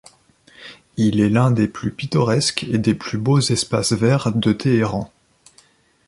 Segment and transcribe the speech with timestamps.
[0.97, 5.11] Il est l'un des plus pittoresques et des plus beaux espaces verts de Téhéran.